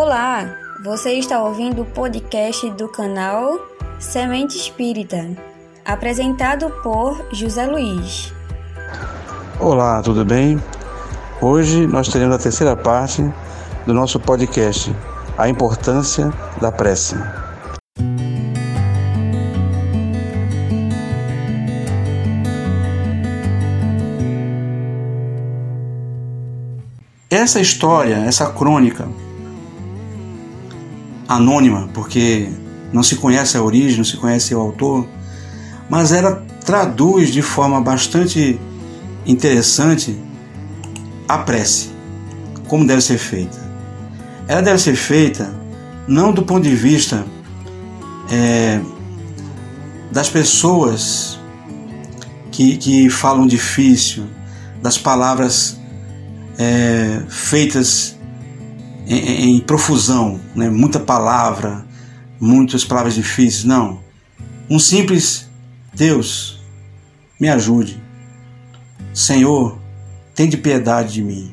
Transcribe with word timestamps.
Olá, 0.00 0.48
você 0.84 1.14
está 1.14 1.42
ouvindo 1.42 1.82
o 1.82 1.84
podcast 1.84 2.70
do 2.70 2.86
canal 2.86 3.58
Semente 3.98 4.56
Espírita, 4.56 5.28
apresentado 5.84 6.70
por 6.84 7.26
José 7.32 7.66
Luiz. 7.66 8.32
Olá, 9.58 10.00
tudo 10.00 10.24
bem? 10.24 10.62
Hoje 11.42 11.84
nós 11.84 12.06
teremos 12.06 12.36
a 12.36 12.38
terceira 12.38 12.76
parte 12.76 13.28
do 13.84 13.92
nosso 13.92 14.20
podcast, 14.20 14.94
A 15.36 15.48
Importância 15.48 16.32
da 16.60 16.70
Prece. 16.70 17.16
Essa 27.28 27.60
história, 27.60 28.14
essa 28.14 28.46
crônica 28.52 29.08
anônima, 31.28 31.88
porque 31.92 32.48
não 32.92 33.02
se 33.02 33.16
conhece 33.16 33.56
a 33.56 33.62
origem, 33.62 33.98
não 33.98 34.04
se 34.04 34.16
conhece 34.16 34.54
o 34.54 34.60
autor, 34.60 35.06
mas 35.88 36.10
ela 36.10 36.42
traduz 36.64 37.30
de 37.30 37.42
forma 37.42 37.80
bastante 37.80 38.58
interessante 39.26 40.18
a 41.28 41.38
prece, 41.38 41.90
como 42.66 42.86
deve 42.86 43.02
ser 43.02 43.18
feita. 43.18 43.58
Ela 44.46 44.62
deve 44.62 44.78
ser 44.78 44.96
feita 44.96 45.54
não 46.06 46.32
do 46.32 46.42
ponto 46.42 46.62
de 46.62 46.74
vista 46.74 47.26
é, 48.30 48.80
das 50.10 50.30
pessoas 50.30 51.38
que, 52.50 52.76
que 52.78 53.10
falam 53.10 53.46
difícil, 53.46 54.24
das 54.82 54.96
palavras 54.96 55.78
é, 56.58 57.22
feitas 57.28 58.17
em, 59.08 59.56
em 59.56 59.60
profusão, 59.60 60.38
né? 60.54 60.68
muita 60.68 61.00
palavra, 61.00 61.84
muitas 62.38 62.84
palavras 62.84 63.14
difíceis. 63.14 63.64
Não. 63.64 64.00
Um 64.68 64.78
simples 64.78 65.48
Deus, 65.94 66.60
me 67.40 67.48
ajude. 67.48 68.00
Senhor, 69.12 69.78
tem 70.34 70.48
de 70.48 70.56
piedade 70.56 71.14
de 71.14 71.22
mim. 71.22 71.52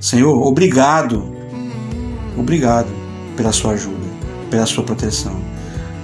Senhor, 0.00 0.40
obrigado. 0.46 1.36
Obrigado 2.36 2.88
pela 3.36 3.52
sua 3.52 3.72
ajuda, 3.72 4.06
pela 4.50 4.64
sua 4.64 4.84
proteção. 4.84 5.36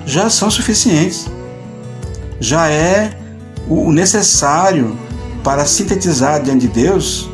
Já 0.04 0.28
são 0.28 0.50
suficientes. 0.50 1.30
Já 2.40 2.68
é 2.68 3.18
o 3.66 3.90
necessário 3.92 4.96
para 5.42 5.64
sintetizar 5.64 6.42
diante 6.42 6.66
de 6.66 6.68
Deus 6.68 7.30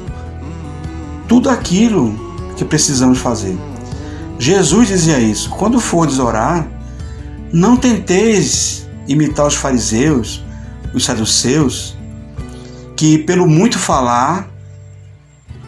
tudo 1.26 1.50
aquilo 1.50 2.23
que 2.56 2.64
precisamos 2.64 3.18
fazer. 3.18 3.56
Jesus 4.38 4.88
dizia 4.88 5.18
isso: 5.18 5.50
quando 5.50 5.80
fordes 5.80 6.18
orar, 6.18 6.66
não 7.52 7.76
tenteis 7.76 8.86
imitar 9.06 9.46
os 9.46 9.54
fariseus, 9.54 10.42
os 10.92 11.04
saduceus, 11.04 11.96
que 12.96 13.18
pelo 13.18 13.46
muito 13.46 13.78
falar 13.78 14.48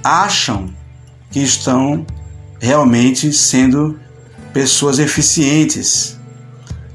acham 0.03 0.71
que 1.31 1.41
estão 1.41 2.07
realmente 2.61 3.33
sendo 3.33 3.99
pessoas 4.53 4.99
eficientes, 4.99 6.19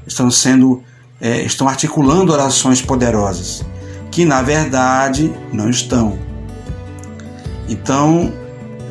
estão 0.06 0.30
sendo, 0.30 0.82
é, 1.20 1.42
estão 1.42 1.68
articulando 1.68 2.32
orações 2.32 2.82
poderosas, 2.82 3.64
que 4.10 4.24
na 4.24 4.42
verdade 4.42 5.32
não 5.52 5.70
estão. 5.70 6.18
Então, 7.68 8.32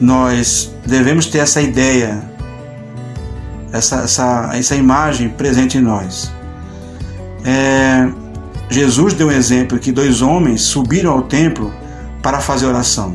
nós 0.02 0.73
devemos 0.85 1.27
ter 1.27 1.38
essa 1.38 1.61
ideia, 1.61 2.23
essa, 3.71 4.02
essa, 4.02 4.49
essa 4.53 4.75
imagem 4.75 5.30
presente 5.30 5.77
em 5.77 5.81
nós. 5.81 6.31
É, 7.45 8.09
Jesus 8.67 9.13
deu 9.13 9.28
um 9.28 9.31
exemplo 9.31 9.78
que 9.78 9.91
dois 9.91 10.23
homens 10.23 10.63
subiram 10.63 11.12
ao 11.12 11.22
templo 11.22 11.72
para 12.23 12.41
fazer 12.41 12.66
oração. 12.66 13.13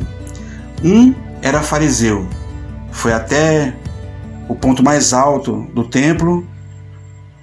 Um 0.84 1.12
era 1.42 1.60
fariseu, 1.60 2.28
foi 2.92 3.12
até 3.12 3.74
o 4.48 4.54
ponto 4.54 4.82
mais 4.82 5.12
alto 5.12 5.66
do 5.74 5.84
templo 5.84 6.46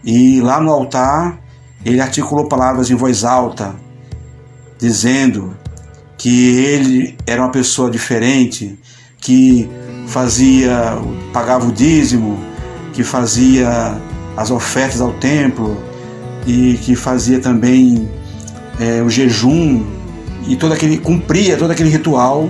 e 0.03 0.39
lá 0.39 0.61
no 0.61 0.71
altar 0.71 1.37
ele 1.83 1.99
articulou 1.99 2.47
palavras 2.47 2.89
em 2.89 2.95
voz 2.95 3.25
alta, 3.25 3.75
dizendo 4.79 5.57
que 6.17 6.55
ele 6.55 7.17
era 7.27 7.41
uma 7.41 7.51
pessoa 7.51 7.91
diferente, 7.91 8.79
que 9.23 9.69
fazia, 10.07 10.97
pagava 11.31 11.67
o 11.67 11.71
dízimo, 11.71 12.37
que 12.93 13.03
fazia 13.03 13.97
as 14.37 14.51
ofertas 14.51 15.01
ao 15.01 15.13
templo 15.13 15.77
e 16.45 16.77
que 16.81 16.95
fazia 16.95 17.39
também 17.39 18.09
é, 18.79 19.01
o 19.01 19.09
jejum 19.09 19.83
e 20.47 20.55
todo 20.55 20.73
aquele 20.73 20.97
cumpria 20.97 21.55
todo 21.55 21.71
aquele 21.71 21.89
ritual 21.89 22.49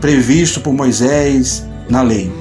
previsto 0.00 0.60
por 0.60 0.72
Moisés 0.72 1.64
na 1.88 2.02
lei. 2.02 2.32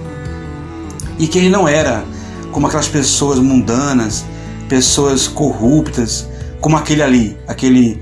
E 1.20 1.28
que 1.28 1.38
ele 1.38 1.50
não 1.50 1.68
era 1.68 2.04
como 2.52 2.68
aquelas 2.68 2.88
pessoas 2.88 3.40
mundanas, 3.40 4.26
pessoas 4.70 5.28
corruptas, 5.28 6.28
como 6.62 6.78
aquele 6.78 7.02
ali, 7.02 7.38
aquele 7.48 8.02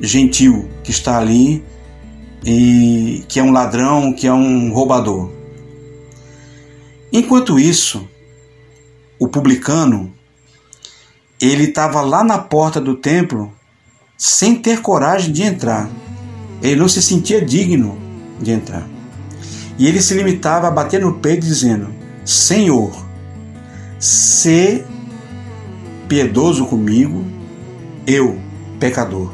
gentil 0.00 0.68
que 0.84 0.90
está 0.90 1.18
ali 1.18 1.64
e 2.46 3.24
que 3.28 3.40
é 3.40 3.42
um 3.42 3.50
ladrão, 3.50 4.12
que 4.12 4.24
é 4.24 4.32
um 4.32 4.72
roubador. 4.72 5.28
Enquanto 7.12 7.58
isso, 7.58 8.08
o 9.18 9.26
publicano 9.26 10.14
ele 11.40 11.64
estava 11.64 12.00
lá 12.00 12.22
na 12.22 12.38
porta 12.38 12.80
do 12.80 12.94
templo 12.94 13.52
sem 14.16 14.54
ter 14.54 14.80
coragem 14.80 15.32
de 15.32 15.42
entrar. 15.42 15.90
Ele 16.62 16.76
não 16.76 16.88
se 16.88 17.02
sentia 17.02 17.44
digno 17.44 17.98
de 18.40 18.52
entrar. 18.52 18.88
E 19.76 19.86
ele 19.86 20.00
se 20.00 20.14
limitava 20.14 20.68
a 20.68 20.70
bater 20.70 21.00
no 21.00 21.14
peito 21.14 21.44
dizendo: 21.44 21.92
Senhor, 22.24 22.92
se 23.98 24.84
piedoso 26.08 26.64
comigo, 26.64 27.24
eu, 28.06 28.38
pecador. 28.78 29.32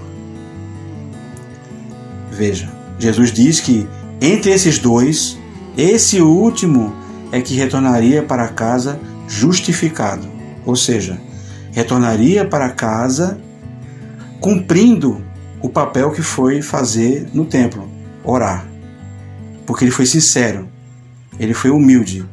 Veja, 2.31 2.81
Jesus 2.99 3.33
diz 3.33 3.61
que 3.61 3.87
entre 4.21 4.53
esses 4.53 4.79
dois, 4.79 5.39
esse 5.77 6.21
último 6.21 6.95
é 7.33 7.41
que 7.41 7.55
retornaria 7.55 8.23
para 8.23 8.49
casa 8.49 9.01
justificado, 9.27 10.29
ou 10.65 10.77
seja, 10.77 11.21
retornaria 11.73 12.47
para 12.47 12.69
casa 12.71 13.41
cumprindo 14.41 15.25
o 15.63 15.69
papel 15.69 16.11
que 16.11 16.23
foi 16.23 16.61
fazer 16.61 17.29
no 17.33 17.45
templo, 17.45 17.89
orar. 18.23 18.67
Porque 19.65 19.85
ele 19.85 19.91
foi 19.91 20.05
sincero, 20.05 20.69
ele 21.39 21.55
foi 21.55 21.71
humilde, 21.71 22.25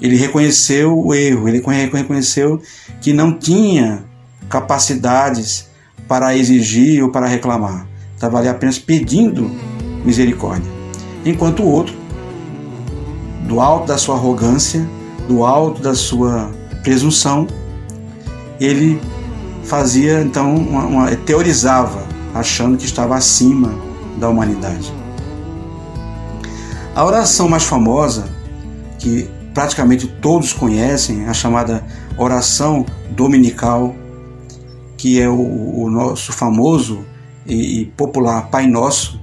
ele 0.00 0.16
reconheceu 0.16 0.98
o 0.98 1.14
erro, 1.14 1.48
ele 1.48 1.62
reconheceu 1.64 2.60
que 3.00 3.12
não 3.12 3.38
tinha 3.38 4.04
capacidades 4.48 5.68
para 6.08 6.36
exigir 6.36 7.02
ou 7.02 7.10
para 7.10 7.26
reclamar. 7.26 7.86
Estava 8.14 8.38
ali 8.38 8.48
apenas 8.48 8.78
pedindo 8.78 9.50
misericórdia. 10.06 10.70
Enquanto 11.24 11.62
o 11.62 11.66
outro, 11.66 11.94
do 13.46 13.60
alto 13.60 13.86
da 13.86 13.98
sua 13.98 14.14
arrogância, 14.14 14.88
do 15.28 15.44
alto 15.44 15.82
da 15.82 15.94
sua 15.94 16.50
presunção, 16.82 17.46
ele 18.60 19.00
fazia 19.64 20.22
então 20.22 20.54
uma, 20.54 20.86
uma, 20.86 21.16
teorizava, 21.16 22.06
achando 22.32 22.78
que 22.78 22.84
estava 22.84 23.16
acima 23.16 23.74
da 24.18 24.28
humanidade. 24.28 24.92
A 26.94 27.04
oração 27.04 27.48
mais 27.48 27.64
famosa, 27.64 28.24
que 28.98 29.28
praticamente 29.52 30.06
todos 30.06 30.52
conhecem, 30.52 31.26
a 31.26 31.34
chamada 31.34 31.84
oração 32.16 32.86
dominical, 33.10 33.94
que 34.96 35.20
é 35.20 35.28
o, 35.28 35.82
o 35.82 35.90
nosso 35.90 36.32
famoso 36.32 37.04
e, 37.46 37.80
e 37.80 37.84
popular 37.84 38.48
Pai 38.48 38.66
Nosso, 38.66 39.20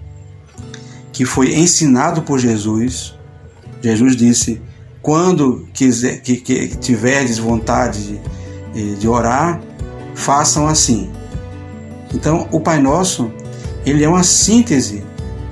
que 1.14 1.24
foi 1.26 1.54
ensinado 1.54 2.24
por 2.24 2.40
Jesus. 2.40 3.14
Jesus 3.82 4.16
disse: 4.16 4.60
quando 5.02 5.68
quiser, 5.72 6.20
que, 6.22 6.38
que 6.38 6.76
tiverdes 6.76 7.38
vontade 7.38 8.20
de, 8.74 8.96
de 8.96 9.08
orar, 9.08 9.62
façam 10.16 10.68
assim. 10.68 11.10
Então, 12.14 12.48
o 12.52 12.60
Pai 12.60 12.82
Nosso, 12.82 13.32
ele 13.86 14.04
é 14.04 14.10
uma 14.10 14.24
síntese 14.24 15.04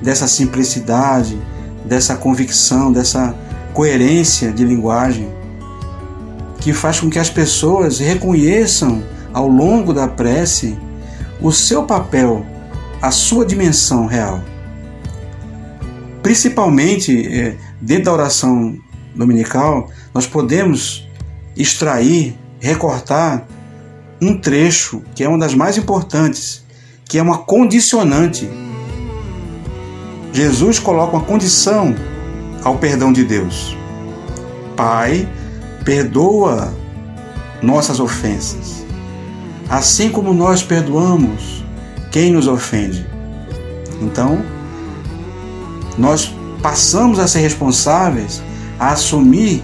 dessa 0.02 0.28
simplicidade, 0.28 1.40
dessa 1.86 2.16
convicção, 2.16 2.92
dessa 2.92 3.36
coerência 3.74 4.52
de 4.52 4.66
linguagem, 4.66 5.30
que 6.60 6.74
faz 6.74 7.00
com 7.00 7.10
que 7.10 7.19
as 7.19 7.30
pessoas 7.30 8.00
reconheçam 8.00 9.04
ao 9.34 9.48
longo 9.48 9.94
da 9.94 10.07
prece 10.07 10.78
o 11.40 11.52
seu 11.52 11.84
papel, 11.84 12.46
a 13.02 13.12
sua 13.12 13.46
dimensão 13.46 14.06
real 14.06 14.44
principalmente 16.21 17.27
é, 17.27 17.57
dentro 17.79 18.06
da 18.06 18.13
oração 18.13 18.77
dominical, 19.15 19.89
nós 20.13 20.25
podemos 20.27 21.07
extrair, 21.56 22.35
recortar 22.59 23.45
um 24.21 24.38
trecho 24.38 25.01
que 25.15 25.23
é 25.23 25.29
uma 25.29 25.38
das 25.38 25.53
mais 25.53 25.77
importantes, 25.77 26.63
que 27.06 27.18
é 27.18 27.21
uma 27.21 27.39
condicionante. 27.39 28.50
Jesus 30.31 30.79
coloca 30.79 31.18
uma 31.18 31.25
condição 31.25 31.95
ao 32.63 32.77
perdão 32.77 33.12
de 33.12 33.23
Deus. 33.23 33.75
Pai, 34.77 35.27
perdoa 35.83 36.73
nossas 37.62 38.00
ofensas, 38.00 38.85
assim 39.69 40.09
como 40.09 40.33
nós 40.33 40.63
perdoamos 40.63 41.63
quem 42.12 42.31
nos 42.31 42.47
ofende. 42.47 43.06
Então, 44.01 44.44
nós 45.98 46.34
passamos 46.62 47.20
a 47.20 47.28
ser 47.28 47.40
responsáveis, 47.40 48.42
a 48.80 48.92
assumir 48.92 49.64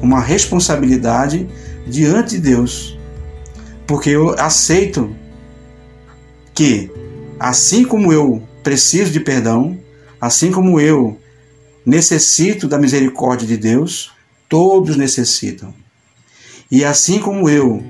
uma 0.00 0.20
responsabilidade 0.20 1.46
diante 1.86 2.36
de 2.36 2.38
Deus. 2.38 2.98
Porque 3.86 4.10
eu 4.10 4.30
aceito 4.38 5.14
que, 6.54 6.90
assim 7.38 7.84
como 7.84 8.12
eu 8.12 8.42
preciso 8.62 9.10
de 9.10 9.20
perdão, 9.20 9.78
assim 10.20 10.50
como 10.50 10.80
eu 10.80 11.18
necessito 11.84 12.68
da 12.68 12.78
misericórdia 12.78 13.46
de 13.46 13.56
Deus, 13.56 14.12
todos 14.48 14.96
necessitam. 14.96 15.74
E 16.70 16.84
assim 16.84 17.18
como 17.18 17.48
eu, 17.48 17.82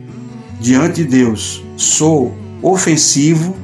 diante 0.59 1.03
de 1.03 1.05
Deus, 1.05 1.63
sou 1.77 2.35
ofensivo, 2.63 3.57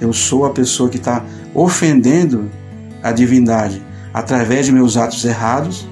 eu 0.00 0.12
sou 0.12 0.44
a 0.44 0.50
pessoa 0.50 0.90
que 0.90 0.98
está 0.98 1.24
ofendendo 1.54 2.50
a 3.02 3.12
divindade 3.12 3.82
através 4.12 4.66
de 4.66 4.72
meus 4.72 4.96
atos 4.96 5.24
errados, 5.24 5.88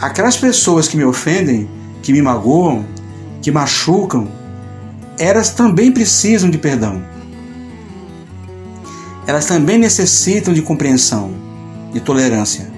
aquelas 0.00 0.36
pessoas 0.36 0.88
que 0.88 0.96
me 0.96 1.04
ofendem, 1.04 1.68
que 2.02 2.12
me 2.12 2.20
magoam, 2.20 2.84
que 3.40 3.50
machucam, 3.50 4.28
elas 5.18 5.50
também 5.50 5.92
precisam 5.92 6.50
de 6.50 6.58
perdão. 6.58 7.02
Elas 9.26 9.46
também 9.46 9.78
necessitam 9.78 10.54
de 10.54 10.62
compreensão, 10.62 11.32
de 11.92 12.00
tolerância, 12.00 12.70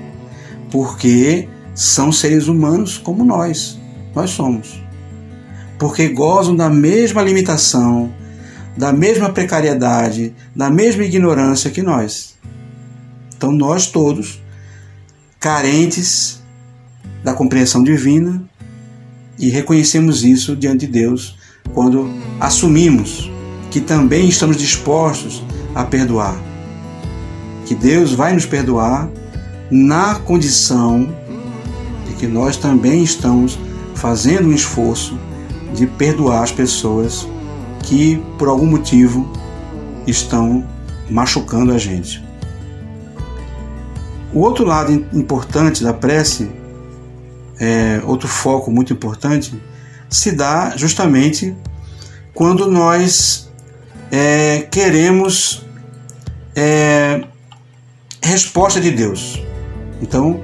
porque 0.70 1.48
são 1.74 2.10
seres 2.10 2.48
humanos 2.48 2.98
como 2.98 3.24
nós, 3.24 3.78
nós 4.14 4.30
somos. 4.30 4.82
Porque 5.78 6.08
gozam 6.08 6.54
da 6.54 6.68
mesma 6.68 7.22
limitação, 7.22 8.12
da 8.76 8.92
mesma 8.92 9.30
precariedade, 9.30 10.34
da 10.54 10.70
mesma 10.70 11.04
ignorância 11.04 11.70
que 11.70 11.82
nós. 11.82 12.36
Então 13.40 13.50
nós 13.50 13.86
todos, 13.86 14.38
carentes 15.40 16.42
da 17.24 17.32
compreensão 17.32 17.82
divina, 17.82 18.44
e 19.38 19.48
reconhecemos 19.48 20.22
isso 20.24 20.54
diante 20.54 20.84
de 20.84 20.92
Deus 20.92 21.38
quando 21.72 22.10
assumimos 22.38 23.30
que 23.70 23.80
também 23.80 24.28
estamos 24.28 24.58
dispostos 24.58 25.42
a 25.74 25.82
perdoar. 25.84 26.38
Que 27.64 27.74
Deus 27.74 28.12
vai 28.12 28.34
nos 28.34 28.44
perdoar 28.44 29.08
na 29.70 30.16
condição 30.16 31.08
de 32.06 32.16
que 32.16 32.26
nós 32.26 32.58
também 32.58 33.02
estamos 33.02 33.58
fazendo 33.94 34.50
um 34.50 34.52
esforço 34.52 35.18
de 35.74 35.86
perdoar 35.86 36.42
as 36.42 36.52
pessoas 36.52 37.26
que 37.84 38.22
por 38.38 38.48
algum 38.48 38.66
motivo 38.66 39.32
estão 40.06 40.62
machucando 41.08 41.72
a 41.72 41.78
gente. 41.78 42.28
O 44.32 44.40
outro 44.40 44.64
lado 44.64 44.92
importante 45.12 45.82
da 45.82 45.92
prece, 45.92 46.50
é, 47.58 48.00
outro 48.04 48.28
foco 48.28 48.70
muito 48.70 48.92
importante, 48.92 49.60
se 50.08 50.32
dá 50.32 50.72
justamente 50.76 51.54
quando 52.32 52.70
nós 52.70 53.50
é, 54.10 54.66
queremos 54.70 55.66
é, 56.54 57.24
resposta 58.22 58.80
de 58.80 58.90
Deus. 58.90 59.42
Então, 60.00 60.40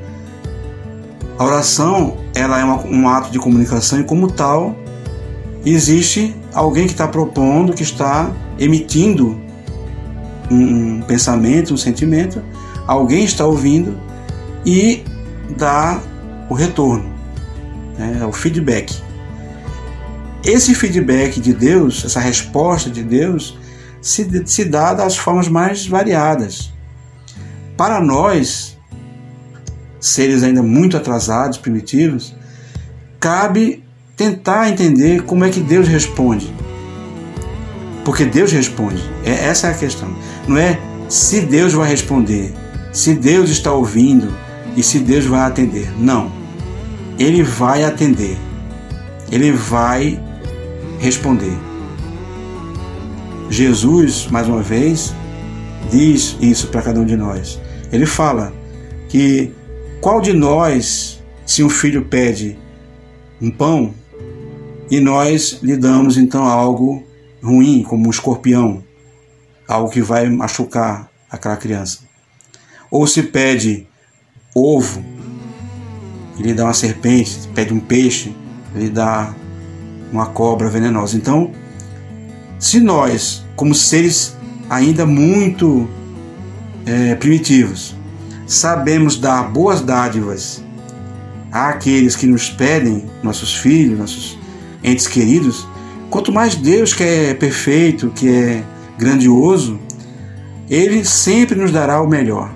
a 1.38 1.44
oração 1.44 2.16
ela 2.34 2.58
é 2.58 2.64
uma, 2.64 2.84
um 2.84 3.08
ato 3.08 3.30
de 3.30 3.38
comunicação 3.38 4.00
e 4.00 4.04
como 4.04 4.30
tal 4.30 4.74
existe 5.64 6.34
alguém 6.52 6.86
que 6.86 6.92
está 6.92 7.06
propondo, 7.06 7.72
que 7.72 7.82
está 7.82 8.30
emitindo 8.58 9.40
um, 10.50 10.98
um 10.98 11.02
pensamento, 11.02 11.74
um 11.74 11.76
sentimento 11.76 12.42
alguém 12.86 13.24
está 13.24 13.44
ouvindo 13.44 13.98
e 14.64 15.04
dá 15.56 16.00
o 16.48 16.54
retorno, 16.54 17.12
né, 17.98 18.24
o 18.26 18.32
feedback. 18.32 19.02
Esse 20.44 20.74
feedback 20.74 21.40
de 21.40 21.52
Deus, 21.52 22.04
essa 22.04 22.20
resposta 22.20 22.88
de 22.88 23.02
Deus, 23.02 23.58
se, 24.00 24.42
se 24.46 24.64
dá 24.64 24.94
das 24.94 25.16
formas 25.16 25.48
mais 25.48 25.86
variadas. 25.86 26.72
Para 27.76 28.00
nós, 28.00 28.78
seres 30.00 30.42
ainda 30.42 30.62
muito 30.62 30.96
atrasados, 30.96 31.58
primitivos, 31.58 32.34
cabe 33.18 33.82
tentar 34.16 34.70
entender 34.70 35.24
como 35.24 35.44
é 35.44 35.50
que 35.50 35.60
Deus 35.60 35.88
responde. 35.88 36.54
Porque 38.04 38.24
Deus 38.24 38.52
responde. 38.52 39.02
É, 39.24 39.46
essa 39.46 39.66
é 39.66 39.70
a 39.72 39.74
questão. 39.74 40.08
Não 40.46 40.56
é 40.56 40.78
se 41.08 41.40
Deus 41.40 41.72
vai 41.72 41.88
responder, 41.88 42.54
se 42.96 43.12
Deus 43.12 43.50
está 43.50 43.70
ouvindo 43.70 44.34
e 44.74 44.82
se 44.82 44.98
Deus 44.98 45.26
vai 45.26 45.40
atender. 45.40 45.92
Não. 46.00 46.32
Ele 47.18 47.42
vai 47.42 47.84
atender. 47.84 48.38
Ele 49.30 49.52
vai 49.52 50.18
responder. 50.98 51.52
Jesus, 53.50 54.28
mais 54.28 54.48
uma 54.48 54.62
vez, 54.62 55.14
diz 55.90 56.38
isso 56.40 56.68
para 56.68 56.80
cada 56.80 56.98
um 56.98 57.04
de 57.04 57.18
nós. 57.18 57.60
Ele 57.92 58.06
fala 58.06 58.50
que 59.10 59.52
qual 60.00 60.18
de 60.18 60.32
nós, 60.32 61.22
se 61.44 61.62
um 61.62 61.68
filho 61.68 62.06
pede 62.06 62.56
um 63.42 63.50
pão 63.50 63.92
e 64.90 65.00
nós 65.00 65.58
lhe 65.62 65.76
damos 65.76 66.16
então 66.16 66.44
algo 66.44 67.04
ruim, 67.42 67.82
como 67.82 68.06
um 68.06 68.10
escorpião, 68.10 68.82
algo 69.68 69.90
que 69.90 70.00
vai 70.00 70.30
machucar 70.30 71.10
aquela 71.30 71.58
criança? 71.58 72.06
Ou 72.90 73.06
se 73.06 73.22
pede 73.22 73.86
ovo, 74.54 75.04
ele 76.38 76.54
dá 76.54 76.64
uma 76.64 76.74
serpente, 76.74 77.30
se 77.30 77.48
pede 77.48 77.72
um 77.72 77.80
peixe, 77.80 78.34
ele 78.74 78.88
dá 78.88 79.34
uma 80.12 80.26
cobra 80.26 80.68
venenosa. 80.68 81.16
Então, 81.16 81.50
se 82.58 82.80
nós, 82.80 83.44
como 83.54 83.74
seres 83.74 84.36
ainda 84.68 85.04
muito 85.06 85.88
é, 86.84 87.14
primitivos, 87.14 87.94
sabemos 88.46 89.18
dar 89.18 89.42
boas 89.50 89.80
dádivas 89.80 90.62
àqueles 91.50 92.14
que 92.16 92.26
nos 92.26 92.48
pedem, 92.48 93.04
nossos 93.22 93.54
filhos, 93.54 93.98
nossos 93.98 94.38
entes 94.82 95.06
queridos, 95.06 95.66
quanto 96.10 96.32
mais 96.32 96.54
Deus 96.54 96.92
que 96.94 97.02
é 97.02 97.34
perfeito, 97.34 98.10
que 98.10 98.28
é 98.28 98.64
grandioso, 98.98 99.78
Ele 100.68 101.04
sempre 101.04 101.58
nos 101.58 101.72
dará 101.72 102.00
o 102.00 102.08
melhor 102.08 102.55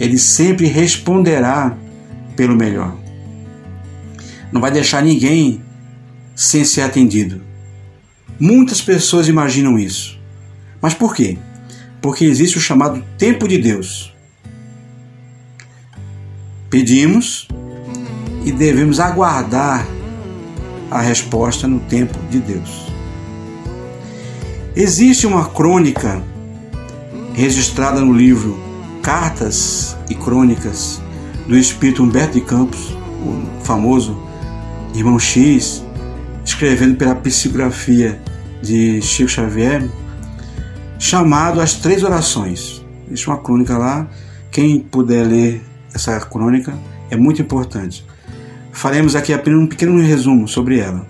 ele 0.00 0.18
sempre 0.18 0.66
responderá 0.66 1.76
pelo 2.34 2.56
melhor. 2.56 2.96
Não 4.50 4.58
vai 4.58 4.70
deixar 4.70 5.02
ninguém 5.02 5.60
sem 6.34 6.64
ser 6.64 6.80
atendido. 6.80 7.42
Muitas 8.40 8.80
pessoas 8.80 9.28
imaginam 9.28 9.78
isso. 9.78 10.18
Mas 10.80 10.94
por 10.94 11.14
quê? 11.14 11.36
Porque 12.00 12.24
existe 12.24 12.56
o 12.56 12.60
chamado 12.60 13.04
tempo 13.18 13.46
de 13.46 13.58
Deus. 13.58 14.16
Pedimos 16.70 17.46
e 18.42 18.50
devemos 18.50 18.98
aguardar 19.00 19.86
a 20.90 21.02
resposta 21.02 21.68
no 21.68 21.78
tempo 21.78 22.18
de 22.30 22.38
Deus. 22.38 22.86
Existe 24.74 25.26
uma 25.26 25.44
crônica 25.44 26.22
registrada 27.34 28.00
no 28.00 28.14
livro 28.14 28.69
cartas 29.02 29.96
e 30.08 30.14
crônicas 30.14 31.00
do 31.46 31.56
espírito 31.56 32.02
Humberto 32.02 32.34
de 32.34 32.40
Campos, 32.42 32.92
o 32.92 33.64
famoso 33.64 34.16
irmão 34.94 35.18
X, 35.18 35.84
escrevendo 36.44 36.96
pela 36.96 37.14
psicografia 37.14 38.20
de 38.62 39.00
Chico 39.02 39.28
Xavier, 39.28 39.88
chamado 40.98 41.60
As 41.60 41.74
Três 41.74 42.02
Orações. 42.02 42.84
Existe 43.06 43.26
uma 43.28 43.38
crônica 43.38 43.76
lá, 43.76 44.08
quem 44.50 44.78
puder 44.80 45.26
ler 45.26 45.62
essa 45.94 46.18
crônica 46.20 46.72
é 47.10 47.16
muito 47.16 47.42
importante. 47.42 48.04
Faremos 48.72 49.16
aqui 49.16 49.32
apenas 49.32 49.60
um 49.60 49.66
pequeno 49.66 50.00
resumo 50.00 50.46
sobre 50.46 50.78
ela. 50.78 51.06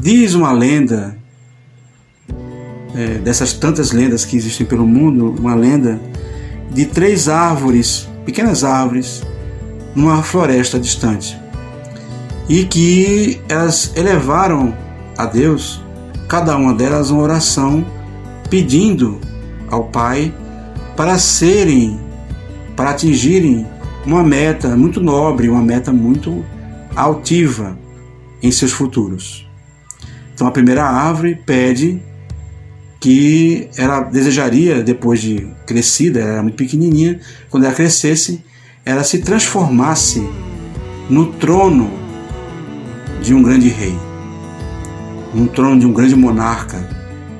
Diz 0.00 0.34
uma 0.34 0.52
lenda, 0.52 1.16
é, 2.94 3.18
dessas 3.18 3.52
tantas 3.52 3.92
lendas 3.92 4.24
que 4.24 4.36
existem 4.36 4.66
pelo 4.66 4.86
mundo, 4.86 5.34
uma 5.38 5.54
lenda 5.54 6.00
de 6.70 6.86
três 6.86 7.28
árvores, 7.28 8.08
pequenas 8.24 8.64
árvores, 8.64 9.22
numa 9.94 10.22
floresta 10.22 10.78
distante. 10.78 11.38
E 12.48 12.64
que 12.64 13.40
elas 13.48 13.92
elevaram 13.96 14.74
a 15.16 15.26
Deus, 15.26 15.82
cada 16.28 16.56
uma 16.56 16.72
delas, 16.72 17.10
uma 17.10 17.22
oração 17.22 17.84
pedindo 18.48 19.18
ao 19.70 19.84
Pai 19.84 20.32
para 20.96 21.18
serem, 21.18 22.00
para 22.74 22.90
atingirem 22.90 23.66
uma 24.06 24.22
meta 24.22 24.76
muito 24.76 25.00
nobre, 25.00 25.48
uma 25.48 25.62
meta 25.62 25.92
muito 25.92 26.44
altiva 26.96 27.78
em 28.42 28.50
seus 28.50 28.72
futuros. 28.72 29.46
Então 30.34 30.46
a 30.46 30.50
primeira 30.50 30.84
árvore 30.84 31.34
pede 31.34 32.00
que 33.00 33.68
ela 33.76 34.00
desejaria, 34.00 34.82
depois 34.82 35.20
de 35.20 35.46
crescida, 35.66 36.20
ela 36.20 36.32
era 36.32 36.42
muito 36.42 36.56
pequenininha, 36.56 37.20
quando 37.48 37.64
ela 37.64 37.74
crescesse, 37.74 38.44
ela 38.84 39.04
se 39.04 39.18
transformasse 39.18 40.28
no 41.08 41.26
trono 41.32 41.90
de 43.22 43.34
um 43.34 43.42
grande 43.42 43.68
rei, 43.68 43.96
no 45.32 45.46
trono 45.48 45.78
de 45.78 45.86
um 45.86 45.92
grande 45.92 46.16
monarca 46.16 46.78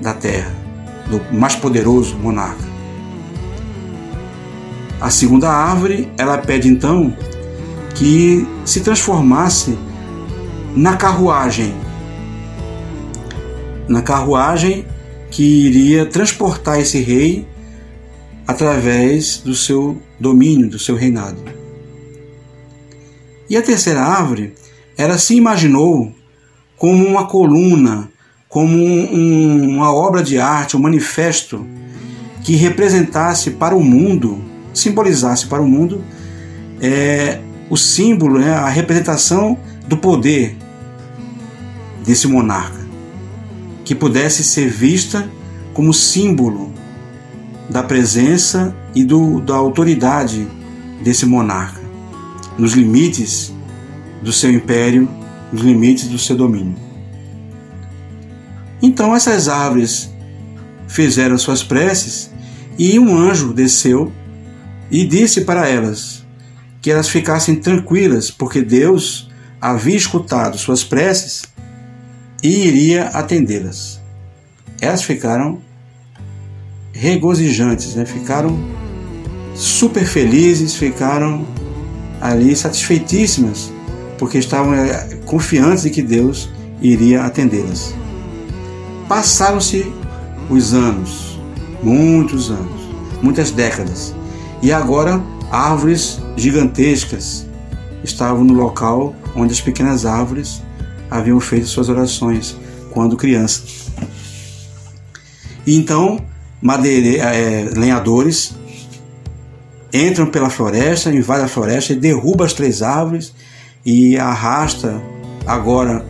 da 0.01 0.15
terra, 0.15 0.55
do 1.09 1.21
mais 1.35 1.57
poderoso 1.57 2.17
monarca. 2.19 2.69
A 5.01 5.11
segunda 5.11 5.49
árvore, 5.49 6.11
ela 6.19 6.39
pede 6.39 6.69
então 6.69 7.17
que 7.95 8.47
se 8.65 8.81
transformasse 8.81 9.79
na 10.75 10.97
carruagem, 10.97 11.75
na 13.89 14.03
carruagem 14.03 14.87
que 15.31 15.43
iria 15.43 16.07
transportar 16.07 16.81
esse 16.81 17.01
rei 17.01 17.47
através 18.47 19.39
do 19.39 19.55
seu 19.55 20.01
domínio, 20.19 20.69
do 20.69 20.79
seu 20.79 20.97
reinado. 20.97 21.39
E 23.49 23.57
a 23.57 23.63
terceira 23.63 24.03
árvore, 24.03 24.55
ela 24.97 25.19
se 25.19 25.35
imaginou 25.35 26.13
como 26.77 27.07
uma 27.07 27.27
coluna, 27.27 28.11
como 28.49 28.77
um, 28.77 29.77
uma 29.77 29.93
obra 29.93 30.23
de 30.23 30.39
arte, 30.39 30.77
um 30.77 30.81
manifesto 30.81 31.67
que 32.43 32.57
representasse 32.57 33.51
para 33.51 33.77
o 33.77 33.85
mundo, 33.85 34.43
simbolizasse 34.73 35.47
para 35.47 35.61
o 35.63 35.69
mundo 35.69 36.03
é, 36.81 37.41
o 37.69 37.77
símbolo, 37.77 38.39
né, 38.39 38.55
a 38.55 38.69
representação 38.69 39.59
do 39.87 39.97
poder 39.97 40.57
desse 42.05 42.27
monarca 42.27 42.78
que 43.89 43.95
pudesse 43.95 44.45
ser 44.45 44.69
vista 44.69 45.31
como 45.73 45.95
símbolo 45.95 46.75
da 47.71 47.83
presença 47.83 48.77
e 48.95 49.03
do, 49.03 49.41
da 49.41 49.55
autoridade 49.55 50.47
desse 51.03 51.25
monarca, 51.25 51.81
nos 52.59 52.75
limites 52.75 53.51
do 54.23 54.31
seu 54.31 54.53
império, 54.53 55.09
nos 55.51 55.63
limites 55.63 56.07
do 56.07 56.19
seu 56.19 56.37
domínio. 56.37 56.77
Então 58.83 59.17
essas 59.17 59.49
árvores 59.49 60.13
fizeram 60.87 61.39
suas 61.39 61.63
preces 61.63 62.31
e 62.79 62.99
um 62.99 63.17
anjo 63.17 63.55
desceu 63.55 64.13
e 64.91 65.07
disse 65.07 65.47
para 65.47 65.67
elas 65.67 66.27
que 66.83 66.91
elas 66.91 67.09
ficassem 67.09 67.57
tranquilas, 67.57 68.31
porque 68.31 68.61
Deus 68.61 69.31
havia 69.59 69.97
escutado 69.97 70.59
suas 70.59 70.85
preces 70.85 71.43
e 72.43 72.67
iria 72.67 73.09
atendê-las. 73.09 74.01
Elas 74.81 75.03
ficaram 75.03 75.59
regozijantes, 76.93 77.95
né? 77.95 78.05
ficaram 78.05 78.59
super 79.55 80.05
felizes, 80.05 80.75
ficaram 80.75 81.47
ali 82.21 82.55
satisfeitíssimas, 82.55 83.73
porque 84.19 84.39
estavam 84.39 84.75
eh, 84.75 85.19
confiantes 85.27 85.85
de 85.85 85.91
que 85.91 86.03
Deus 86.03 86.49
iria 86.81 87.25
atendê-las. 87.25 87.95
Passaram-se 89.09 89.91
os 90.51 90.75
anos, 90.75 91.39
muitos 91.83 92.51
anos, 92.51 92.83
muitas 93.23 93.51
décadas, 93.51 94.15
e 94.63 94.73
agora 94.73 95.23
árvores 95.51 96.21
gigantescas 96.37 97.47
estavam 98.03 98.45
no 98.45 98.55
local 98.55 99.15
onde 99.35 99.53
as 99.53 99.61
pequenas 99.61 100.05
árvores 100.05 100.63
haviam 101.11 101.41
feito 101.41 101.67
suas 101.67 101.89
orações 101.89 102.57
quando 102.91 103.17
crianças. 103.17 103.89
E 105.67 105.77
então, 105.77 106.21
madeire, 106.61 107.19
é, 107.19 107.69
lenhadores 107.77 108.55
entram 109.93 110.27
pela 110.27 110.51
floresta, 110.51 111.11
invadem 111.11 111.45
a 111.45 111.49
floresta 111.49 111.93
e 111.93 111.97
derrubam 111.97 112.47
as 112.47 112.53
três 112.53 112.83
árvores 112.83 113.33
e 113.85 114.19
arrasta, 114.19 115.01
agora 115.47 116.05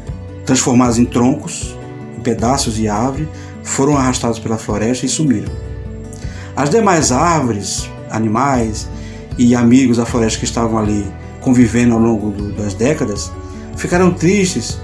transformadas 0.44 0.98
em 0.98 1.04
troncos, 1.04 1.76
em 2.16 2.20
pedaços 2.20 2.74
de 2.74 2.88
árvore, 2.88 3.28
foram 3.62 3.96
arrastados 3.96 4.38
pela 4.38 4.56
floresta 4.56 5.04
e 5.04 5.08
sumiram. 5.08 5.52
As 6.56 6.70
demais 6.70 7.12
árvores, 7.12 7.88
animais 8.10 8.88
e 9.36 9.54
amigos 9.54 9.98
da 9.98 10.06
floresta 10.06 10.38
que 10.38 10.44
estavam 10.44 10.78
ali 10.78 11.06
convivendo 11.40 11.94
ao 11.94 12.00
longo 12.00 12.30
do, 12.30 12.52
das 12.52 12.74
décadas 12.74 13.30
ficaram 13.76 14.12
tristes 14.12 14.78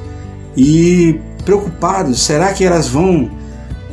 e 0.56 1.20
preocupados: 1.44 2.23
será 2.23 2.52
que 2.52 2.64
elas 2.64 2.88
vão 2.88 3.30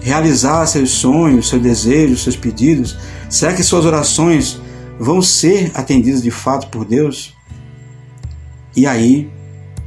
realizar 0.01 0.65
seus 0.65 0.91
sonhos, 0.91 1.50
seus 1.50 1.62
desejos, 1.62 2.24
seus 2.24 2.36
pedidos? 2.36 2.98
Será 3.30 3.53
que 3.53 3.63
suas 3.63 3.86
orações 3.86 4.60
vão 5.00 5.22
ser 5.22 5.72
atendidas 5.74 6.22
de 6.22 6.32
fato 6.32 6.68
por 6.68 6.86
Deus? 6.86 7.36
E 8.75 8.88
aí 8.88 9.30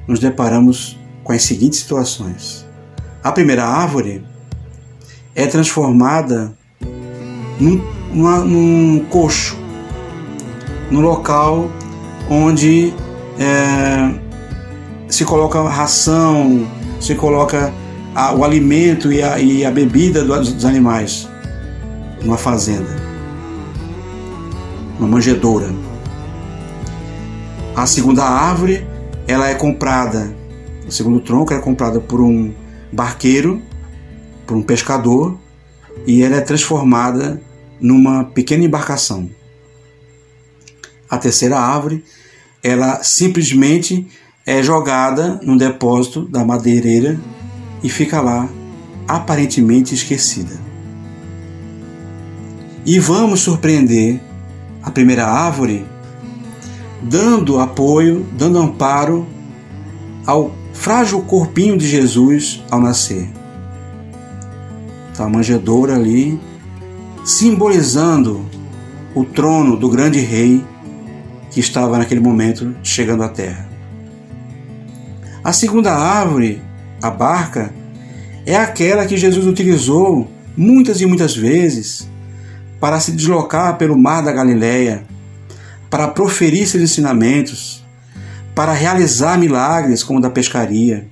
nos 0.06 0.18
deparamos 0.20 0.98
com 1.22 1.32
as 1.32 1.42
seguintes 1.42 1.80
situações. 1.80 2.66
A 3.22 3.32
primeira 3.32 3.64
árvore 3.64 4.22
é 5.34 5.46
transformada 5.46 6.56
num, 7.58 7.82
numa, 8.12 8.38
num 8.40 9.04
coxo, 9.08 9.56
no 10.90 11.00
local 11.00 11.70
onde 12.28 12.92
é, 13.38 14.23
se 15.14 15.24
coloca 15.24 15.62
ração, 15.62 16.68
se 17.00 17.14
coloca 17.14 17.72
a, 18.12 18.34
o 18.34 18.44
alimento 18.44 19.12
e 19.12 19.22
a, 19.22 19.38
e 19.38 19.64
a 19.64 19.70
bebida 19.70 20.24
dos, 20.24 20.52
dos 20.52 20.64
animais 20.64 21.28
numa 22.20 22.36
fazenda, 22.36 22.96
uma 24.98 25.06
manjedoura. 25.06 25.72
A 27.76 27.86
segunda 27.86 28.24
árvore, 28.24 28.84
ela 29.28 29.48
é 29.48 29.54
comprada, 29.54 30.34
o 30.84 30.90
segundo 30.90 31.20
tronco 31.20 31.54
é 31.54 31.60
comprada 31.60 32.00
por 32.00 32.20
um 32.20 32.52
barqueiro, 32.92 33.62
por 34.44 34.56
um 34.56 34.62
pescador, 34.62 35.38
e 36.08 36.24
ela 36.24 36.36
é 36.36 36.40
transformada 36.40 37.40
numa 37.80 38.24
pequena 38.24 38.64
embarcação. 38.64 39.30
A 41.08 41.18
terceira 41.18 41.56
árvore, 41.56 42.04
ela 42.64 43.00
simplesmente 43.04 44.08
é 44.46 44.62
jogada 44.62 45.40
num 45.42 45.56
depósito 45.56 46.22
da 46.28 46.44
madeireira 46.44 47.18
e 47.82 47.88
fica 47.88 48.20
lá 48.20 48.48
aparentemente 49.08 49.94
esquecida. 49.94 50.54
E 52.84 52.98
vamos 52.98 53.40
surpreender 53.40 54.20
a 54.82 54.90
primeira 54.90 55.26
árvore 55.26 55.86
dando 57.02 57.58
apoio, 57.58 58.26
dando 58.32 58.58
amparo 58.58 59.26
ao 60.26 60.52
frágil 60.74 61.22
corpinho 61.22 61.78
de 61.78 61.86
Jesus 61.86 62.62
ao 62.70 62.80
nascer. 62.80 63.30
Está 65.10 65.24
a 65.24 65.28
manjedoura 65.28 65.94
ali, 65.94 66.38
simbolizando 67.24 68.44
o 69.14 69.24
trono 69.24 69.76
do 69.76 69.88
grande 69.88 70.20
rei 70.20 70.62
que 71.50 71.60
estava 71.60 71.96
naquele 71.96 72.20
momento 72.20 72.74
chegando 72.82 73.22
à 73.22 73.28
terra. 73.28 73.73
A 75.44 75.52
segunda 75.52 75.92
árvore, 75.92 76.62
a 77.02 77.10
barca, 77.10 77.70
é 78.46 78.56
aquela 78.56 79.04
que 79.04 79.18
Jesus 79.18 79.46
utilizou 79.46 80.30
muitas 80.56 81.02
e 81.02 81.06
muitas 81.06 81.36
vezes 81.36 82.08
para 82.80 82.98
se 82.98 83.12
deslocar 83.12 83.76
pelo 83.76 83.94
mar 83.94 84.22
da 84.22 84.32
Galileia, 84.32 85.04
para 85.90 86.08
proferir 86.08 86.66
seus 86.66 86.82
ensinamentos, 86.82 87.84
para 88.54 88.72
realizar 88.72 89.38
milagres 89.38 90.02
como 90.02 90.18
o 90.18 90.22
da 90.22 90.30
pescaria, 90.30 91.06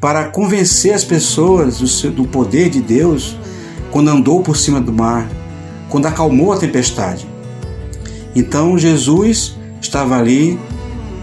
para 0.00 0.24
convencer 0.24 0.92
as 0.92 1.04
pessoas 1.04 1.78
do, 1.78 2.24
poder 2.26 2.68
de 2.68 2.80
Deus 2.80 3.38
quando 3.92 4.08
andou 4.08 4.42
por 4.42 4.56
cima 4.56 4.80
do 4.80 4.92
mar, 4.92 5.28
quando 5.88 6.06
acalmou 6.06 6.52
a 6.52 6.58
tempestade. 6.58 7.24
Então 8.34 8.76
Jesus 8.76 9.56
estava 9.80 10.18
ali 10.18 10.58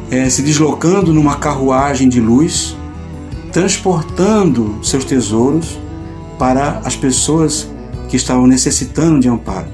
é, 0.09 0.29
se 0.29 0.41
deslocando 0.41 1.13
numa 1.13 1.35
carruagem 1.35 2.07
de 2.07 2.19
luz, 2.19 2.75
transportando 3.51 4.79
seus 4.83 5.05
tesouros 5.05 5.79
para 6.37 6.79
as 6.79 6.95
pessoas 6.95 7.69
que 8.09 8.17
estavam 8.17 8.47
necessitando 8.47 9.19
de 9.19 9.27
amparo. 9.27 9.67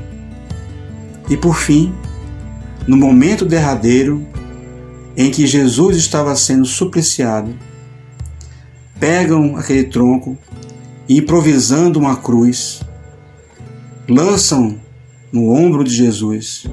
E 1.29 1.37
por 1.37 1.55
fim, 1.55 1.93
no 2.87 2.97
momento 2.97 3.45
derradeiro, 3.45 4.25
em 5.15 5.29
que 5.29 5.45
Jesus 5.45 5.97
estava 5.97 6.35
sendo 6.35 6.65
supliciado, 6.65 7.53
pegam 8.99 9.55
aquele 9.57 9.83
tronco 9.85 10.37
e, 11.07 11.17
improvisando 11.17 11.99
uma 11.99 12.15
cruz, 12.15 12.81
lançam 14.07 14.77
no 15.31 15.51
ombro 15.51 15.83
de 15.83 15.93
Jesus 15.93 16.65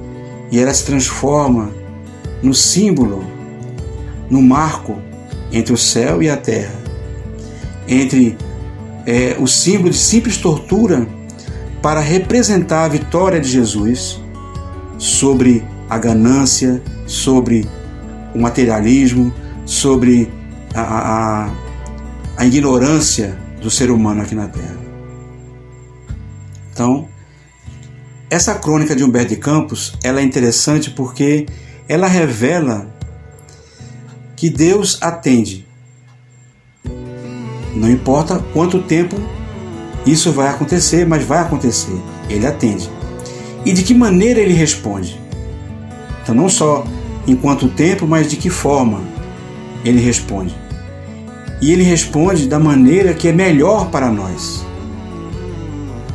e 0.51 0.59
ela 0.59 0.73
se 0.73 0.85
transforma 0.85 1.71
no 2.41 2.53
símbolo, 2.53 3.23
no 4.29 4.41
marco 4.41 5.01
entre 5.51 5.73
o 5.73 5.77
céu 5.77 6.21
e 6.21 6.29
a 6.29 6.37
terra, 6.37 6.75
entre 7.87 8.37
é, 9.05 9.35
o 9.39 9.47
símbolo 9.47 9.89
de 9.89 9.97
simples 9.97 10.37
tortura 10.37 11.07
para 11.81 11.99
representar 11.99 12.85
a 12.85 12.87
vitória 12.87 13.39
de 13.39 13.49
Jesus 13.49 14.19
sobre 14.97 15.65
a 15.89 15.97
ganância, 15.97 16.81
sobre 17.07 17.67
o 18.35 18.39
materialismo, 18.39 19.33
sobre 19.65 20.31
a, 20.75 20.81
a, 20.81 21.53
a 22.37 22.45
ignorância 22.45 23.37
do 23.61 23.69
ser 23.69 23.89
humano 23.89 24.21
aqui 24.21 24.35
na 24.35 24.47
Terra. 24.47 24.77
Então, 26.71 27.07
essa 28.29 28.55
crônica 28.55 28.95
de 28.95 29.03
Humberto 29.03 29.29
de 29.29 29.37
Campos 29.37 29.93
ela 30.03 30.19
é 30.19 30.23
interessante 30.23 30.91
porque 30.91 31.47
ela 31.87 32.07
revela 32.07 32.87
que 34.39 34.49
Deus 34.49 34.97
atende. 35.01 35.67
Não 37.75 37.89
importa 37.89 38.39
quanto 38.53 38.81
tempo 38.81 39.17
isso 40.05 40.31
vai 40.31 40.47
acontecer, 40.47 41.05
mas 41.05 41.25
vai 41.25 41.39
acontecer. 41.39 42.01
Ele 42.29 42.47
atende. 42.47 42.89
E 43.65 43.73
de 43.73 43.83
que 43.83 43.93
maneira 43.93 44.39
ele 44.39 44.53
responde? 44.53 45.19
Então, 46.23 46.33
não 46.33 46.47
só 46.47 46.85
em 47.27 47.35
quanto 47.35 47.67
tempo, 47.67 48.07
mas 48.07 48.29
de 48.29 48.37
que 48.37 48.49
forma 48.49 49.01
ele 49.83 49.99
responde. 49.99 50.55
E 51.61 51.73
ele 51.73 51.83
responde 51.83 52.47
da 52.47 52.57
maneira 52.57 53.13
que 53.13 53.27
é 53.27 53.33
melhor 53.33 53.89
para 53.89 54.09
nós. 54.09 54.65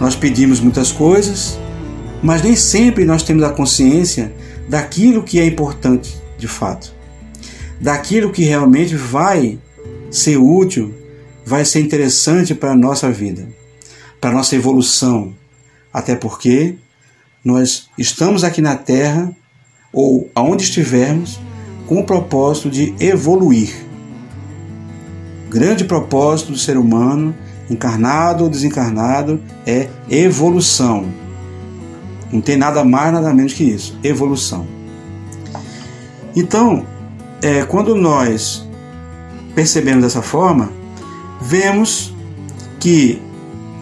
Nós 0.00 0.16
pedimos 0.16 0.60
muitas 0.60 0.90
coisas, 0.90 1.58
mas 2.22 2.42
nem 2.42 2.56
sempre 2.56 3.04
nós 3.04 3.22
temos 3.22 3.42
a 3.42 3.50
consciência 3.50 4.32
daquilo 4.66 5.22
que 5.22 5.38
é 5.38 5.44
importante 5.44 6.16
de 6.38 6.48
fato, 6.48 6.93
daquilo 7.80 8.32
que 8.32 8.44
realmente 8.44 8.94
vai 8.94 9.58
ser 10.10 10.36
útil, 10.36 10.94
vai 11.44 11.64
ser 11.64 11.80
interessante 11.80 12.54
para 12.54 12.72
a 12.72 12.76
nossa 12.76 13.10
vida, 13.10 13.48
para 14.20 14.30
a 14.30 14.32
nossa 14.32 14.56
evolução. 14.56 15.34
Até 15.92 16.14
porque 16.14 16.76
nós 17.44 17.88
estamos 17.98 18.44
aqui 18.44 18.60
na 18.60 18.76
Terra, 18.76 19.34
ou 19.92 20.30
aonde 20.34 20.64
estivermos, 20.64 21.38
com 21.86 22.00
o 22.00 22.04
propósito 22.04 22.70
de 22.70 22.94
evoluir. 22.98 23.74
O 25.46 25.50
grande 25.50 25.84
propósito 25.84 26.52
do 26.52 26.58
ser 26.58 26.76
humano, 26.76 27.34
encarnado 27.70 28.44
ou 28.44 28.50
desencarnado, 28.50 29.40
é 29.66 29.88
evolução 30.08 31.06
não 32.34 32.40
tem 32.40 32.56
nada 32.56 32.82
mais, 32.82 33.12
nada 33.12 33.32
menos 33.32 33.52
que 33.52 33.62
isso: 33.62 33.96
evolução. 34.02 34.66
Então, 36.34 36.84
é, 37.44 37.62
quando 37.62 37.94
nós 37.94 38.66
percebemos 39.54 40.02
dessa 40.02 40.22
forma, 40.22 40.72
vemos 41.42 42.14
que 42.80 43.20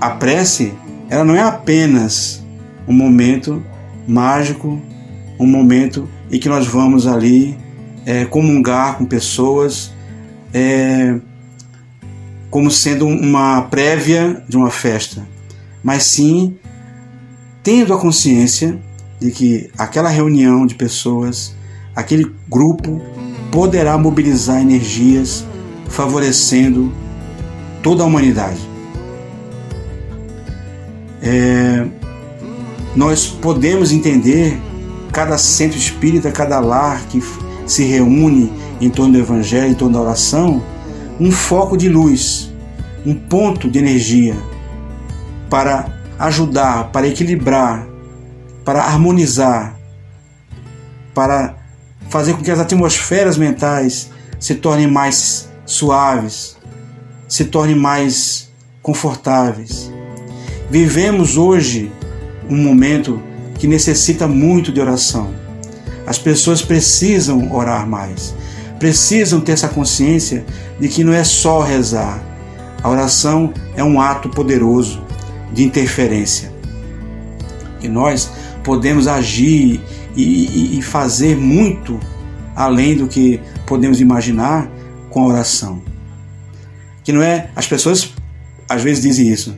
a 0.00 0.10
prece 0.10 0.74
ela 1.08 1.24
não 1.24 1.36
é 1.36 1.42
apenas 1.42 2.44
um 2.88 2.92
momento 2.92 3.62
mágico, 4.04 4.82
um 5.38 5.46
momento 5.46 6.08
em 6.28 6.40
que 6.40 6.48
nós 6.48 6.66
vamos 6.66 7.06
ali 7.06 7.56
é, 8.04 8.24
comungar 8.24 8.98
com 8.98 9.04
pessoas, 9.04 9.92
é, 10.52 11.20
como 12.50 12.68
sendo 12.68 13.06
uma 13.06 13.62
prévia 13.62 14.42
de 14.48 14.56
uma 14.56 14.72
festa, 14.72 15.24
mas 15.84 16.02
sim 16.02 16.56
tendo 17.62 17.94
a 17.94 17.98
consciência 17.98 18.76
de 19.20 19.30
que 19.30 19.70
aquela 19.78 20.08
reunião 20.08 20.66
de 20.66 20.74
pessoas, 20.74 21.54
aquele 21.94 22.28
grupo, 22.48 23.00
poderá 23.52 23.96
mobilizar 23.98 24.60
energias 24.60 25.44
favorecendo 25.88 26.90
toda 27.82 28.02
a 28.02 28.06
humanidade. 28.06 28.58
É, 31.22 31.86
nós 32.96 33.26
podemos 33.26 33.92
entender 33.92 34.58
cada 35.12 35.36
centro 35.36 35.78
espírita, 35.78 36.32
cada 36.32 36.58
lar 36.58 37.02
que 37.08 37.22
se 37.66 37.84
reúne 37.84 38.50
em 38.80 38.88
torno 38.88 39.12
do 39.12 39.18
Evangelho, 39.18 39.70
em 39.70 39.74
torno 39.74 39.94
da 39.94 40.00
oração, 40.00 40.62
um 41.20 41.30
foco 41.30 41.76
de 41.76 41.90
luz, 41.90 42.50
um 43.04 43.14
ponto 43.14 43.70
de 43.70 43.78
energia 43.78 44.34
para 45.50 46.00
ajudar, 46.18 46.90
para 46.90 47.06
equilibrar, 47.06 47.86
para 48.64 48.82
harmonizar, 48.82 49.76
para 51.14 51.61
fazer 52.12 52.34
com 52.34 52.42
que 52.42 52.50
as 52.50 52.60
atmosferas 52.60 53.38
mentais 53.38 54.10
se 54.38 54.56
tornem 54.56 54.86
mais 54.86 55.48
suaves, 55.64 56.58
se 57.26 57.46
tornem 57.46 57.74
mais 57.74 58.50
confortáveis. 58.82 59.90
Vivemos 60.68 61.38
hoje 61.38 61.90
um 62.50 62.56
momento 62.58 63.18
que 63.58 63.66
necessita 63.66 64.28
muito 64.28 64.70
de 64.70 64.78
oração. 64.78 65.32
As 66.06 66.18
pessoas 66.18 66.60
precisam 66.60 67.50
orar 67.50 67.88
mais, 67.88 68.34
precisam 68.78 69.40
ter 69.40 69.52
essa 69.52 69.68
consciência 69.68 70.44
de 70.78 70.88
que 70.88 71.02
não 71.02 71.14
é 71.14 71.24
só 71.24 71.62
rezar. 71.62 72.22
A 72.82 72.90
oração 72.90 73.54
é 73.74 73.82
um 73.82 73.98
ato 73.98 74.28
poderoso, 74.28 75.02
de 75.50 75.64
interferência. 75.64 76.52
E 77.80 77.88
nós 77.88 78.30
podemos 78.62 79.08
agir 79.08 79.80
e, 80.16 80.78
e, 80.78 80.82
fazer 80.82 81.36
muito 81.36 81.98
além 82.54 82.96
do 82.96 83.06
que 83.06 83.40
podemos 83.66 84.00
imaginar 84.00 84.70
com 85.10 85.22
a 85.22 85.26
oração. 85.26 85.82
Que 87.02 87.12
não 87.12 87.22
é. 87.22 87.50
As 87.56 87.66
pessoas 87.66 88.12
às 88.68 88.82
vezes 88.82 89.02
dizem 89.02 89.28
isso. 89.28 89.56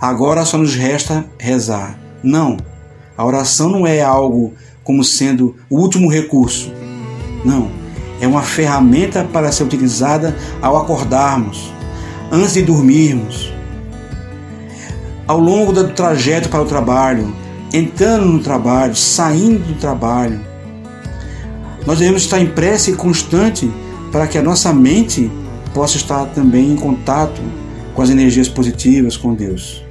Agora 0.00 0.44
só 0.44 0.58
nos 0.58 0.74
resta 0.74 1.24
rezar. 1.38 1.98
Não. 2.22 2.56
A 3.16 3.24
oração 3.24 3.68
não 3.68 3.86
é 3.86 4.00
algo 4.00 4.54
como 4.82 5.04
sendo 5.04 5.56
o 5.70 5.78
último 5.78 6.10
recurso. 6.10 6.72
Não. 7.44 7.70
É 8.20 8.26
uma 8.26 8.42
ferramenta 8.42 9.24
para 9.24 9.50
ser 9.50 9.64
utilizada 9.64 10.36
ao 10.60 10.76
acordarmos, 10.76 11.72
antes 12.30 12.54
de 12.54 12.62
dormirmos, 12.62 13.52
ao 15.26 15.38
longo 15.38 15.72
do 15.72 15.88
trajeto 15.88 16.48
para 16.48 16.62
o 16.62 16.64
trabalho, 16.64 17.34
entrando 17.72 18.26
no 18.26 18.40
trabalho, 18.40 18.94
saindo 18.94 19.60
do 19.60 19.74
trabalho. 19.74 20.40
Nós 21.86 21.98
devemos 21.98 22.22
estar 22.22 22.40
em 22.40 22.46
prece 22.46 22.92
constante 22.94 23.70
para 24.10 24.26
que 24.26 24.38
a 24.38 24.42
nossa 24.42 24.72
mente 24.72 25.30
possa 25.74 25.96
estar 25.96 26.26
também 26.26 26.72
em 26.72 26.76
contato 26.76 27.40
com 27.94 28.02
as 28.02 28.10
energias 28.10 28.48
positivas 28.48 29.16
com 29.16 29.34
Deus. 29.34 29.82